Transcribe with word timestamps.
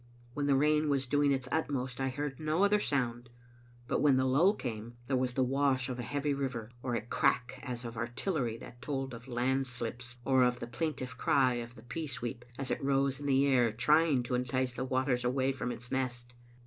When 0.33 0.47
the 0.47 0.55
rain 0.55 0.89
was 0.89 1.05
doing 1.05 1.31
its 1.31 1.47
utmost, 1.51 2.01
I 2.01 2.09
heard 2.09 2.39
no 2.39 2.63
other 2.63 2.79
sound; 2.79 3.29
but 3.87 4.01
when 4.01 4.17
the 4.17 4.25
lull 4.25 4.55
came, 4.55 4.95
there 5.05 5.15
was 5.15 5.35
the 5.35 5.43
wash 5.43 5.89
of 5.89 5.99
a 5.99 6.01
heavy 6.01 6.33
river, 6.33 6.71
or 6.81 6.95
a 6.95 7.05
crack 7.05 7.59
as 7.61 7.85
of 7.85 7.95
artillery 7.95 8.57
that 8.57 8.81
told 8.81 9.13
of 9.13 9.27
landslips, 9.27 10.17
or 10.25 10.49
the 10.49 10.65
plaintive 10.65 11.19
cry 11.19 11.53
of 11.61 11.75
the 11.75 11.83
pee 11.83 12.07
sweep 12.07 12.43
as 12.57 12.71
it 12.71 12.83
rose 12.83 13.19
in 13.19 13.27
the 13.27 13.45
air, 13.45 13.71
trying 13.71 14.23
to 14.23 14.33
entice 14.33 14.73
the 14.73 14.85
waters 14.85 15.23
away 15.23 15.51
from 15.51 15.71
its 15.71 15.91
nest. 15.91 16.33